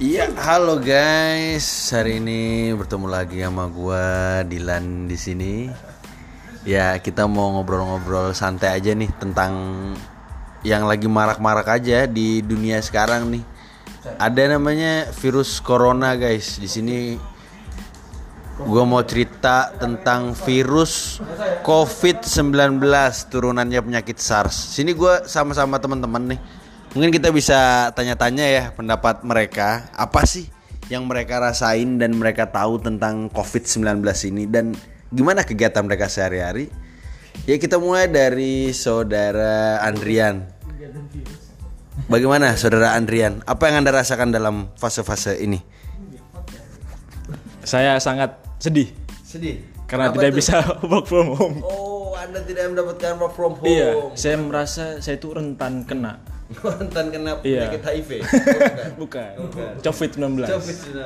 Iya, 0.00 0.32
halo 0.40 0.80
guys. 0.80 1.92
Hari 1.92 2.16
ini 2.16 2.72
bertemu 2.72 3.06
lagi 3.06 3.44
sama 3.44 3.68
gua 3.68 4.40
Dilan 4.44 5.04
di 5.04 5.16
sini. 5.20 5.54
Ya, 6.64 6.96
kita 6.96 7.28
mau 7.28 7.52
ngobrol-ngobrol 7.54 8.32
santai 8.32 8.72
aja 8.72 8.96
nih 8.96 9.12
tentang 9.20 9.52
yang 10.64 10.88
lagi 10.88 11.04
marak-marak 11.04 11.68
aja 11.68 12.08
di 12.08 12.40
dunia 12.40 12.80
sekarang 12.80 13.28
nih. 13.36 13.44
Ada 14.16 14.56
namanya 14.56 15.12
virus 15.12 15.60
corona, 15.60 16.16
guys. 16.16 16.56
Di 16.56 16.68
sini 16.68 17.20
gua 18.64 18.88
mau 18.88 19.04
cerita 19.04 19.76
tentang 19.76 20.32
virus 20.32 21.20
COVID-19 21.68 22.80
turunannya 23.28 23.80
penyakit 23.84 24.16
SARS. 24.16 24.56
Sini 24.72 24.96
gua 24.96 25.28
sama-sama 25.28 25.76
teman-teman 25.76 26.32
nih. 26.32 26.63
Mungkin 26.94 27.10
kita 27.10 27.34
bisa 27.34 27.90
tanya-tanya 27.90 28.46
ya 28.46 28.64
pendapat 28.70 29.26
mereka 29.26 29.90
apa 29.98 30.22
sih 30.22 30.46
yang 30.86 31.10
mereka 31.10 31.42
rasain 31.42 31.98
dan 31.98 32.14
mereka 32.14 32.46
tahu 32.54 32.78
tentang 32.78 33.26
COVID-19 33.34 33.98
ini 34.30 34.46
dan 34.46 34.70
gimana 35.10 35.42
kegiatan 35.42 35.82
mereka 35.82 36.06
sehari-hari. 36.06 36.70
Ya 37.50 37.58
kita 37.58 37.82
mulai 37.82 38.06
dari 38.06 38.70
saudara 38.70 39.82
Andrian. 39.82 40.46
Bagaimana 42.06 42.54
saudara 42.54 42.94
Andrian? 42.94 43.42
Apa 43.42 43.74
yang 43.74 43.82
Anda 43.82 43.98
rasakan 43.98 44.30
dalam 44.30 44.70
fase-fase 44.78 45.42
ini? 45.42 45.58
Saya 47.66 47.98
sangat 47.98 48.38
sedih 48.62 48.94
Sedih. 49.26 49.66
karena 49.90 50.14
tidak 50.14 50.30
bisa 50.38 50.62
work 50.90 51.10
from 51.10 51.34
home. 51.34 51.58
Oh, 51.58 52.14
Anda 52.14 52.38
tidak 52.46 52.70
mendapatkan 52.70 53.18
work 53.18 53.34
from 53.34 53.58
home. 53.58 53.66
Iya, 53.66 54.14
saya 54.14 54.38
merasa 54.38 55.02
saya 55.02 55.18
itu 55.18 55.34
rentan 55.34 55.82
kena. 55.82 56.33
Rentan 56.78 57.06
kena 57.08 57.32
Iya. 57.40 57.66
penyakit 57.66 57.82
HIV. 57.82 58.10
Bukan. 59.02 59.32
COVID-19. 59.80 60.44
COVID-19 60.44 61.02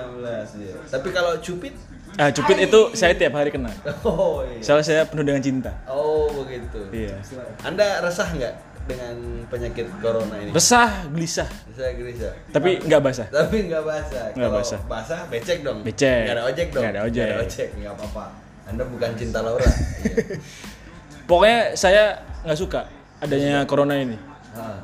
ya. 0.59 0.75
Tapi 0.89 1.09
kalau 1.11 1.35
cupid 1.39 1.75
Ah, 2.17 2.35
cupid 2.35 2.59
itu 2.61 2.81
saya 2.93 3.15
tiap 3.15 3.31
hari 3.33 3.49
kena. 3.49 3.71
Oh 4.03 4.43
iya. 4.43 4.59
Soalnya 4.59 4.83
saya 4.83 5.03
penuh 5.07 5.23
dengan 5.23 5.39
cinta. 5.39 5.71
Oh 5.87 6.27
begitu. 6.35 6.83
Iya. 6.91 7.15
Anda 7.63 8.03
resah 8.03 8.27
nggak 8.29 8.55
dengan 8.89 9.15
penyakit 9.47 9.87
corona 10.01 10.35
ini? 10.37 10.51
Resah, 10.51 11.07
gelisah, 11.09 11.47
Saya 11.71 11.93
gelisah. 11.95 12.33
tapi 12.51 12.81
nggak 12.81 12.99
basah. 12.99 13.29
Tapi 13.29 13.71
nggak 13.71 13.85
basah. 13.85 14.25
Nggak 14.33 14.49
Kalau 14.49 14.59
basah. 14.59 14.81
basah 14.89 15.21
becek 15.31 15.63
dong. 15.63 15.85
Becek. 15.87 16.25
Nggak 16.25 16.35
ada 16.35 16.45
ojek 16.49 16.67
dong. 16.69 16.83
Nggak 16.83 16.91
ada 16.91 17.03
ojek. 17.05 17.23
Nggak 17.23 17.31
ada 17.31 17.45
ojek. 17.45 17.69
Nggak 17.77 17.93
apa-apa. 17.95 18.25
Anda 18.67 18.83
bukan 18.85 19.11
cinta 19.15 19.39
Laura. 19.39 19.69
Iya. 19.69 20.25
Pokoknya 21.29 21.61
saya 21.77 22.03
nggak 22.43 22.59
suka 22.59 22.81
adanya 23.21 23.63
corona 23.63 23.95
ini. 23.95 24.17
Ah, 24.57 24.81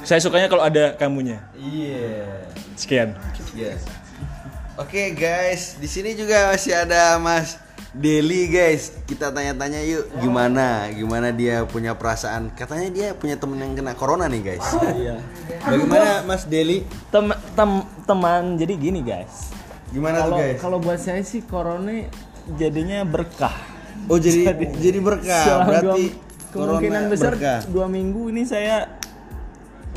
Saya 0.00 0.20
sukanya 0.20 0.46
kalau 0.46 0.62
ada 0.62 0.94
kamunya. 0.94 1.42
Iya. 1.54 2.46
Sekian. 2.74 3.18
Yes. 3.52 3.82
Oke 4.74 5.10
guys, 5.10 5.74
di 5.76 5.86
sini 5.86 6.14
juga 6.14 6.54
masih 6.54 6.70
ada 6.70 7.18
Mas 7.18 7.58
Deli 7.90 8.46
guys. 8.46 8.94
Kita 9.04 9.28
tanya-tanya 9.28 9.82
yuk 9.82 10.06
gimana, 10.18 10.86
gimana 10.88 11.28
dia 11.30 11.66
punya 11.66 11.92
perasaan. 11.92 12.54
Katanya 12.54 12.86
dia 12.88 13.08
punya 13.10 13.34
temen 13.34 13.58
yang 13.58 13.74
kena 13.74 13.92
corona 13.92 14.30
nih 14.30 14.54
guys. 14.54 14.66
Iya. 14.94 15.18
Bagaimana 15.60 16.22
Mas 16.22 16.46
Deli? 16.46 16.86
Tem 17.10 17.26
tem- 17.52 17.86
teman 18.04 18.54
jadi 18.54 18.74
gini 18.74 19.02
guys. 19.02 19.50
Gimana 19.90 20.20
tuh 20.20 20.30
Kalau 20.30 20.38
guys? 20.38 20.58
kalau 20.60 20.78
buat 20.78 21.00
saya 21.00 21.22
sih 21.22 21.42
corona 21.42 22.06
jadinya 22.54 23.02
berkah. 23.02 23.56
Oh 24.06 24.14
jadi 24.16 24.54
jadi 24.78 25.02
berkah. 25.02 25.42
Selama 25.42 25.66
Berarti 25.66 26.02
dua- 26.06 26.26
kemungkinan 26.48 27.02
corona 27.02 27.10
besar 27.10 27.32
berkah. 27.34 27.60
dua 27.66 27.86
minggu 27.90 28.30
ini 28.30 28.46
saya 28.46 28.97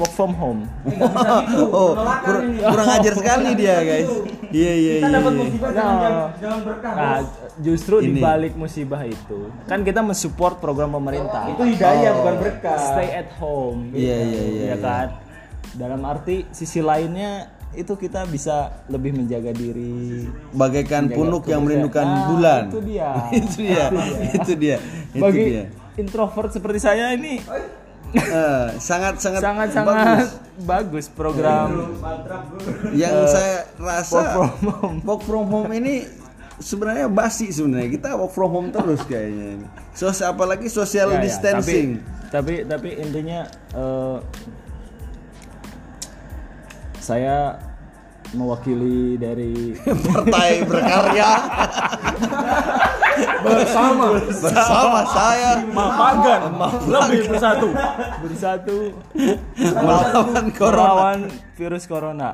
work 0.01 0.11
from 0.11 0.33
home. 0.33 0.65
Oh, 1.71 1.93
kur- 2.25 2.43
kurang 2.57 2.89
ajar 2.91 3.13
sekali 3.13 3.53
dia 3.53 3.77
guys. 3.81 4.09
Iya 4.49 4.71
iya 4.73 4.93
iya. 4.97 5.07
Nah, 5.07 6.33
nah, 6.91 7.19
justru 7.57 8.01
di 8.01 8.17
balik 8.17 8.53
musibah 8.55 9.01
itu 9.03 9.47
kan 9.63 9.81
kita 9.81 10.01
mensupport 10.01 10.57
program 10.57 10.91
pemerintah. 10.91 11.47
Itu 11.47 11.63
hidayah 11.63 12.11
bukan 12.17 12.35
berkah. 12.39 12.77
Stay 12.77 13.09
at 13.13 13.29
home. 13.37 13.93
Iya, 13.93 14.17
iya, 14.19 14.41
iya, 14.43 14.63
Ya 14.67 14.77
kan. 14.77 15.07
Dalam 15.71 16.01
arti 16.03 16.43
sisi 16.51 16.83
lainnya 16.83 17.47
itu 17.71 17.95
kita 17.95 18.27
bisa 18.27 18.83
lebih 18.87 19.15
menjaga 19.15 19.55
diri. 19.55 20.27
Bagaikan 20.51 21.07
punuk 21.07 21.47
yang 21.47 21.63
merindukan 21.63 22.03
Nah, 22.03 22.27
bulan. 22.27 22.63
itu 22.71 22.79
dia. 22.83 23.11
itu 23.31 23.57
dia. 23.61 23.85
itu 24.35 24.51
dia. 24.57 24.77
Itu 25.11 25.23
Bagi 25.23 25.39
dia. 25.45 25.63
introvert 25.95 26.51
seperti 26.51 26.79
saya 26.79 27.11
ini 27.13 27.39
Eh, 28.11 28.67
sangat 28.75 29.23
sangat 29.23 29.39
sangat-sangat 29.39 29.95
bagus. 29.95 30.29
bagus. 30.67 31.05
program 31.07 31.67
Yang 32.91 33.15
saya 33.31 33.57
rasa 33.79 34.15
work 34.19 34.27
from 34.35 34.51
home. 34.67 34.97
work 35.07 35.21
from 35.23 35.45
home 35.47 35.71
ini 35.71 36.03
sebenarnya 36.59 37.07
basi 37.07 37.47
sebenarnya 37.49 37.87
kita 37.89 38.19
work 38.19 38.35
from 38.35 38.51
home 38.51 38.67
terus 38.69 38.99
kayaknya 39.07 39.45
ini. 39.55 39.67
Sos 39.91 40.19
apalagi 40.19 40.67
social 40.67 41.07
Ya, 41.09 41.17
ya, 41.17 41.23
distancing. 41.23 42.03
Tapi, 42.27 42.67
tapi 42.67 42.89
tapi 42.91 42.99
intinya 42.99 43.47
eh, 43.71 44.17
saya 46.99 47.55
mewakili 48.31 49.15
dari 49.15 49.75
Partai 50.07 50.63
berkarya 50.63 51.31
bersama 53.41 54.05
bersama 54.21 54.99
saya 55.09 55.51
Mapagan 55.67 56.41
lebih 56.87 57.21
bersatu 57.31 57.67
bersatu 58.23 58.77
melawan 59.57 60.45
corona. 60.55 60.77
melawan 60.77 61.19
virus 61.57 61.83
corona. 61.85 62.29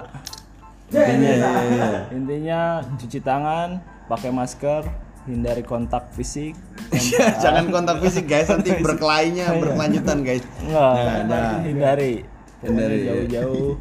Intinya, 0.87 1.31
iya, 1.35 1.51
iya. 1.67 1.89
Intinya 2.15 2.59
cuci 2.95 3.19
tangan, 3.19 3.83
pakai 4.07 4.31
masker, 4.31 4.87
hindari 5.27 5.59
kontak 5.67 6.15
fisik. 6.15 6.55
Iya, 6.87 7.35
Jangan 7.43 7.67
kontak 7.67 7.99
fisik 7.99 8.31
guys, 8.31 8.47
nanti 8.47 8.71
berkelainya 8.79 9.51
berkelanjutan 9.59 10.23
guys. 10.23 10.47
Nah, 10.63 11.27
nah. 11.27 11.59
hindari. 11.59 12.23
Hindari, 12.63 12.97
iya. 13.03 13.11
jauh-jauh. 13.11 13.75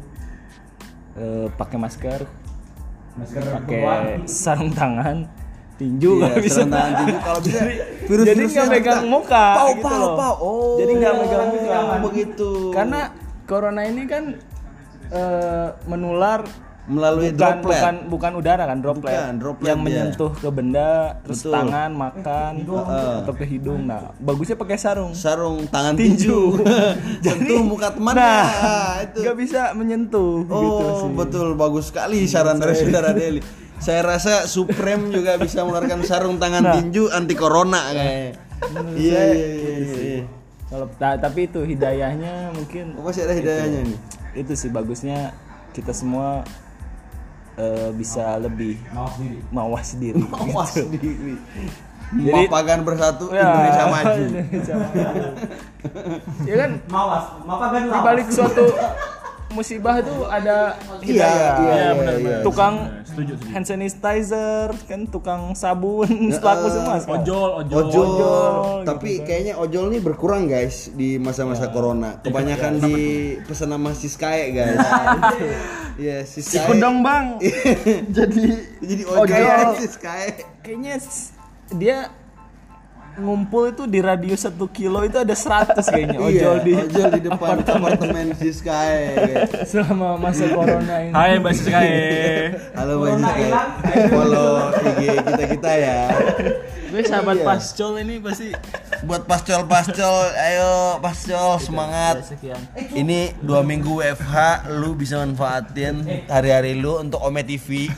Eh, 1.17 1.47
pakai 1.55 1.77
masker, 1.81 2.21
masker 3.17 3.41
pakai 3.41 3.81
sarung 4.29 4.69
tangan, 4.69 5.25
tinju 5.77 6.11
Iya, 6.11 6.25
kalau 6.27 6.37
bisa. 6.41 6.61
tangan 6.63 6.91
tinju 6.95 7.15
kalau 7.19 7.39
bisa. 7.39 7.59
Jadi- 7.59 7.79
Virus-virusnya 8.03 8.33
jadi 8.33 8.43
nggak 8.47 8.67
megang 8.71 8.99
kita- 8.99 9.11
muka. 9.11 9.45
Pau, 9.53 9.69
gitu 9.69 9.83
pau, 9.85 10.07
pau. 10.11 10.35
Oh, 10.39 10.75
jadi 10.75 10.91
nggak 10.93 11.13
megang 11.15 11.47
muka. 11.47 11.95
begitu. 12.03 12.49
Karena 12.71 12.99
corona 13.43 13.81
ini 13.83 14.03
kan 14.03 14.23
eh, 15.07 15.67
menular 15.85 16.43
melalui 16.85 17.29
bukan, 17.29 17.39
droplet. 17.59 17.75
bukan 17.75 17.95
bukan 18.07 18.31
udara 18.33 18.63
kan 18.65 18.77
droplet, 18.77 19.11
Bukan, 19.11 19.33
droplet 19.37 19.67
yang 19.67 19.77
dia. 19.77 19.85
menyentuh 19.85 20.31
ke 20.33 20.47
benda 20.47 20.91
terus 21.21 21.39
Betul. 21.41 21.53
tangan 21.53 21.89
makan 21.91 22.51
atau 23.19 23.33
ke 23.33 23.43
hidung 23.45 23.81
nah 23.83 24.15
bagusnya 24.17 24.55
pakai 24.55 24.75
sarung 24.77 25.11
sarung 25.11 25.63
tangan 25.65 25.95
Tinju. 25.95 26.15
tinju. 26.15 26.39
Tentu 27.25 27.55
muka 27.61 27.91
temannya. 27.91 28.15
nah 28.17 28.47
Ah, 28.47 28.95
itu. 29.01 29.19
nggak 29.19 29.35
bisa 29.37 29.61
menyentuh 29.73 30.43
Oh, 30.45 30.59
gitu 30.61 30.83
sih 30.97 31.09
betul 31.13 31.47
bagus 31.55 31.85
sekali 31.87 32.23
saran 32.23 32.55
dari 32.55 32.71
saudara 32.73 33.11
Deli. 33.11 33.43
Saya 33.77 34.01
rasa 34.03 34.45
Supreme 34.45 35.09
juga 35.09 35.35
bisa 35.35 35.61
mengeluarkan 35.61 36.01
sarung 36.01 36.35
tangan 36.35 36.61
Nah. 36.61 36.73
tinju 36.75 37.09
anti 37.09 37.33
corona 37.33 37.79
kayaknya. 37.87 38.33
Iya, 38.91 39.21
iya, 39.29 39.47
iya, 39.47 39.77
iya. 39.77 40.21
kalau 40.65 40.89
ta- 40.91 41.15
tapi 41.15 41.45
itu 41.45 41.61
hidayahnya 41.61 42.51
mungkin 42.51 42.91
Oh, 42.93 43.05
masih 43.05 43.23
ada 43.23 43.31
hidayahnya 43.31 43.85
nih. 43.85 43.99
itu 44.35 44.53
sih 44.53 44.67
bagusnya 44.67 45.31
kita 45.71 45.93
semua 45.93 46.41
eh, 47.55 47.89
bisa 47.91 48.37
lebih 48.37 48.77
maaf 48.91 49.13
diri 49.15 49.37
mawas 49.49 49.89
diri 49.93 50.21
Awas 50.43 50.73
gitu. 50.75 50.89
diri. 50.91 51.33
Jadi- 52.09 52.45
Mapagan 52.45 52.81
bersatu 52.81 53.29
Ya, 53.29 53.45
Indonesia 53.45 53.85
maju. 53.87 54.21
Indonesia 54.23 54.73
maju. 54.75 55.01
ya 56.49 56.55
kan 56.57 56.71
mawas 56.87 57.25
Mapagan 57.41 57.79
di 57.79 57.89
lawas 57.89 58.03
balik 58.03 58.27
suatu 58.27 58.63
musibah 59.49 59.97
itu 59.97 60.11
ada 60.23 60.75
iya, 60.99 61.23
Ya, 61.23 61.31
iya, 61.57 61.87
benar, 61.93 62.13
iya. 62.13 62.21
benar. 62.21 62.41
Tukang 62.41 62.75
hand 63.47 63.65
sanitizer, 63.65 64.69
kan 64.83 65.01
tukang 65.05 65.41
sabun, 65.53 66.05
sepatu 66.29 66.67
semua. 66.67 66.95
sekarang. 66.97 67.23
Ojol, 67.23 67.49
ojol. 67.57 67.77
Ojol, 67.79 68.07
Ojol, 68.09 68.53
tapi 68.83 69.09
gitu 69.09 69.17
kan. 69.17 69.25
kayaknya 69.25 69.53
ojol 69.55 69.85
nih 69.89 70.01
berkurang 70.01 70.43
guys 70.45 70.91
di 70.91 71.15
masa-masa 71.17 71.67
corona. 71.67 72.19
Kebanyakan 72.19 72.71
di 72.79 72.95
pesan 73.41 73.69
sama 73.69 73.91
Siskae 73.91 74.43
guys. 74.51 74.77
Iya, 75.97 76.21
Siskae. 76.23 76.61
Ikut 76.61 76.77
dong 76.77 77.01
bang. 77.01 77.41
Jadi 78.17 78.45
Jadi 78.79 79.03
ojol 79.03 79.25
Ojol. 79.25 79.69
Siskae. 79.77 80.29
kayaknya 80.61 80.93
s- 80.95 81.33
dia 81.69 82.13
ngumpul 83.17 83.73
itu 83.73 83.83
di 83.89 83.97
radius 83.97 84.45
satu 84.45 84.69
kilo 84.69 85.01
itu 85.01 85.17
ada 85.17 85.33
100 85.33 85.73
kayaknya 85.81 86.19
ojol 86.21 86.55
iya, 86.61 86.65
di 86.65 86.71
ojol 86.77 87.07
di 87.17 87.21
depan 87.25 87.65
apartemen 87.65 88.27
Siskae. 88.37 89.17
selama 89.65 90.21
masa 90.21 90.45
corona 90.53 90.95
ini. 91.01 91.13
Hai 91.17 91.41
Mbak 91.41 91.53
Siskae. 91.57 91.97
Halo 92.77 92.93
Mbak 93.01 93.11
Siskae. 93.17 93.49
Follow 94.13 94.51
IG 94.69 95.01
kita 95.25 95.43
kita 95.57 95.71
ya. 95.73 95.99
Gue 96.87 97.01
sahabat 97.03 97.41
pascol 97.41 97.99
ini 97.99 98.21
pasti 98.21 98.53
Buat 99.05 99.29
pascol-pascol, 99.29 100.33
ayo 100.33 100.97
pascol 100.97 101.61
semangat. 101.61 102.25
sekian. 102.25 102.57
Ini 102.73 103.37
dua 103.45 103.61
minggu 103.61 104.01
WFH, 104.01 104.65
lu 104.73 104.97
bisa 104.97 105.21
manfaatin 105.21 106.01
hari-hari 106.25 106.73
lu 106.73 106.97
untuk 106.97 107.21
Ome 107.21 107.45
TV, 107.45 107.93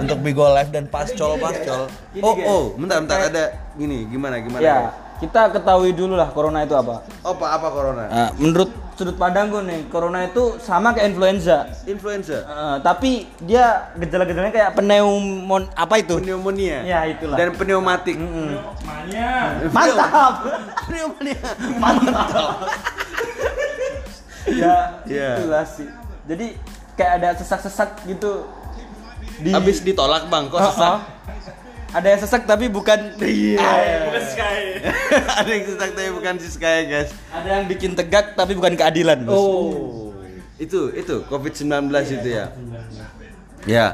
untuk 0.00 0.24
Bigo 0.24 0.48
Live 0.48 0.72
dan 0.72 0.88
pascol 0.88 1.36
pascol. 1.36 1.92
Oh 2.24 2.36
oh, 2.48 2.62
bentar 2.80 3.04
bentar 3.04 3.28
ada 3.28 3.67
gini, 3.78 4.04
gimana 4.04 4.36
gimana? 4.38 4.58
Ya, 4.58 4.76
kita 5.18 5.48
ketahui 5.50 5.94
dulu 5.94 6.12
lah 6.12 6.28
corona 6.28 6.60
itu 6.60 6.74
apa. 6.74 7.06
Oh, 7.22 7.32
apa 7.32 7.46
apa 7.48 7.68
corona? 7.70 8.04
Nah, 8.04 8.28
menurut 8.34 8.68
sudut 8.92 9.14
pandangku 9.14 9.62
nih, 9.62 9.86
corona 9.86 10.26
itu 10.26 10.58
sama 10.58 10.90
kayak 10.90 11.14
influenza. 11.14 11.70
Influenza, 11.84 12.38
Eh, 12.40 12.76
tapi 12.82 13.10
dia 13.40 13.94
gejala-gejalanya 13.94 14.50
kayak 14.50 14.70
pneumon 14.74 15.70
apa 15.72 15.94
itu? 15.96 16.18
pneumonia. 16.18 16.82
Ya, 16.82 17.06
itulah. 17.06 17.38
Dan 17.38 17.54
pneumatik. 17.54 18.18
Mantap. 19.70 20.34
Pneumonia. 20.84 21.38
ya, 24.48 24.74
Iya. 25.04 25.30
itulah 25.38 25.64
sih. 25.64 25.88
Jadi 26.26 26.46
kayak 26.94 27.12
ada 27.22 27.28
sesak-sesak 27.38 28.02
gitu. 28.04 28.44
Di 29.38 29.54
Habis 29.54 29.80
ditolak, 29.80 30.26
Bang. 30.26 30.50
Kok 30.50 30.58
sesak? 30.58 30.90
oh. 30.90 31.17
Ada 31.88 32.06
yang 32.12 32.20
sesak 32.20 32.44
tapi 32.44 32.68
bukan 32.68 33.16
Iya. 33.16 34.12
Bukan 34.12 34.22
Sky. 34.28 34.60
ada 35.40 35.48
yang 35.48 35.64
sesak 35.64 35.90
tapi 35.96 36.10
bukan 36.12 36.34
si 36.36 36.48
Sky, 36.52 36.84
guys. 36.84 37.10
ada 37.32 37.48
yang 37.48 37.64
bikin 37.64 37.96
tegak 37.96 38.36
tapi 38.36 38.52
bukan 38.52 38.76
keadilan. 38.76 39.24
Bos. 39.24 39.32
Oh. 39.32 40.12
Itu 40.60 40.92
itu 40.92 41.24
COVID-19 41.32 41.88
itu 42.12 42.28
ya. 42.28 42.52
Ya, 43.64 43.86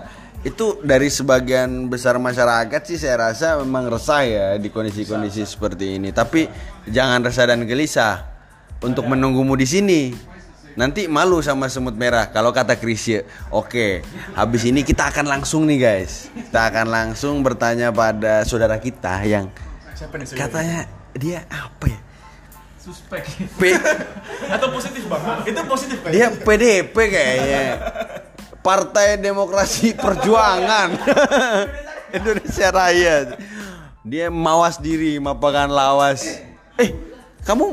itu 0.42 0.76
dari 0.84 1.08
sebagian 1.08 1.88
besar 1.88 2.20
masyarakat 2.20 2.82
sih 2.84 2.98
saya 3.00 3.32
rasa 3.32 3.56
memang 3.62 3.88
resah 3.88 4.22
ya 4.26 4.46
di 4.58 4.68
kondisi-kondisi 4.68 5.46
seperti 5.46 5.96
ini. 5.96 6.10
Tapi 6.10 6.50
jangan 6.90 7.22
resah 7.22 7.46
dan 7.46 7.62
gelisah 7.62 8.26
untuk 8.82 9.06
menunggumu 9.06 9.54
di 9.54 9.64
sini. 9.64 10.33
Nanti 10.74 11.06
malu 11.06 11.38
sama 11.38 11.70
semut 11.70 11.94
merah 11.94 12.26
kalau 12.34 12.50
kata 12.50 12.74
Krisya. 12.74 13.22
Oke, 13.54 14.02
habis 14.34 14.66
ini 14.66 14.82
kita 14.82 15.06
akan 15.06 15.30
langsung 15.30 15.70
nih 15.70 15.78
guys. 15.78 16.26
Kita 16.34 16.66
akan 16.66 16.86
langsung 16.90 17.46
bertanya 17.46 17.94
pada 17.94 18.42
saudara 18.42 18.78
kita 18.82 19.22
yang 19.22 19.46
Siapa 19.94 20.18
nih 20.18 20.26
katanya 20.34 20.90
dia 21.14 21.46
apa 21.46 21.86
ya? 21.86 22.00
Suspek. 22.82 23.22
P- 23.56 23.78
Atau 24.54 24.68
positif 24.74 25.06
bang? 25.06 25.46
Itu 25.46 25.60
positif 25.64 25.96
kan? 26.02 26.10
Dia 26.10 26.28
PDP 26.34 26.96
kayaknya. 27.08 27.64
Partai 28.60 29.16
Demokrasi 29.16 29.94
Perjuangan 29.94 30.98
Indonesia 32.18 32.68
Raya. 32.74 33.38
Dia 34.04 34.28
mawas 34.28 34.82
diri, 34.82 35.16
mapakan 35.22 35.70
lawas. 35.70 36.44
Eh, 36.76 36.92
kamu 37.46 37.72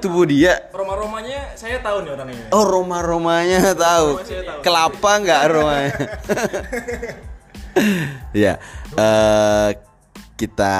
tubuh 0.00 0.28
dia? 0.28 0.68
Roma-romanya 0.72 1.56
saya 1.56 1.80
tahu 1.80 2.04
nih 2.04 2.10
orang 2.12 2.28
ini. 2.32 2.44
Oh, 2.52 2.64
Roma-romanya 2.68 3.72
tahu. 3.72 4.20
Kelapa 4.60 5.10
nggak 5.24 5.40
aromanya? 5.48 5.92
ya, 8.44 8.52
eh, 8.94 9.68
kita 10.36 10.74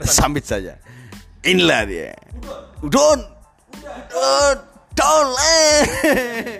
sambit 0.00 0.48
saja. 0.48 0.80
Inilah 1.44 1.80
dia. 1.84 2.16
Udon. 2.80 3.20
Udon. 3.80 4.56
Udon. 4.96 5.26
eh. 5.40 5.80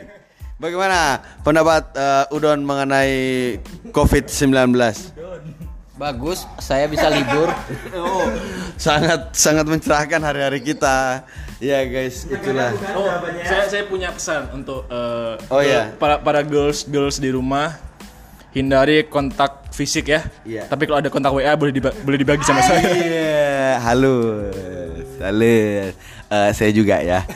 Bagaimana 0.63 1.25
pendapat 1.41 1.97
eh, 1.97 2.35
Udon 2.37 2.61
mengenai 2.69 3.17
COVID-19? 3.97 4.77
Bagus, 6.01 6.49
saya 6.57 6.89
bisa 6.89 7.13
libur. 7.13 7.53
Oh, 7.93 8.25
sangat 8.81 9.37
sangat 9.37 9.69
mencerahkan 9.69 10.17
hari-hari 10.25 10.65
kita. 10.65 11.29
Ya 11.61 11.85
guys, 11.85 12.25
itulah. 12.25 12.73
Oh, 12.97 13.05
saya 13.45 13.69
saya 13.69 13.85
punya 13.85 14.09
pesan 14.09 14.49
untuk 14.57 14.89
eh, 14.89 15.37
Oh, 15.53 15.61
iya. 15.61 15.93
para 16.01 16.17
para 16.17 16.41
girls 16.41 16.89
girls 16.89 17.21
di 17.21 17.29
rumah 17.29 17.77
hindari 18.57 19.05
kontak 19.05 19.69
fisik 19.77 20.09
ya. 20.09 20.25
Iya. 20.41 20.65
Tapi 20.65 20.89
kalau 20.89 21.05
ada 21.05 21.13
kontak 21.13 21.37
WA 21.37 21.53
boleh 21.53 21.69
diba- 21.69 21.93
boleh 22.01 22.17
dibagi 22.17 22.49
sama 22.49 22.65
saya. 22.65 22.81
Iya, 22.81 23.85
halus, 23.85 24.57
halus. 25.23 25.93
Eh, 26.31 26.51
saya 26.55 26.71
juga 26.71 27.03
ya. 27.03 27.27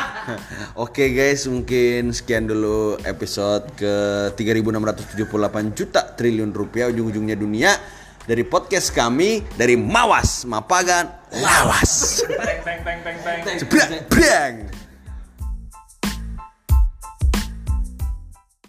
Oke 0.84 1.12
guys, 1.12 1.44
mungkin 1.46 2.10
sekian 2.10 2.48
dulu 2.48 2.96
episode 3.04 3.68
ke 3.76 3.94
3678 4.36 5.76
juta 5.76 6.02
triliun 6.16 6.50
rupiah 6.50 6.88
ujung-ujungnya 6.88 7.36
dunia 7.36 7.76
dari 8.24 8.40
podcast 8.42 8.88
kami 8.90 9.44
dari 9.54 9.76
Mawas, 9.76 10.48
Mapagan, 10.48 11.12
Lawas. 11.36 12.24
teng 12.24 12.60
teng 12.64 12.80
teng 13.04 13.18
teng 13.20 13.38
teng. 13.44 13.56
Jebrak, 13.60 13.88
brang. 14.08 14.83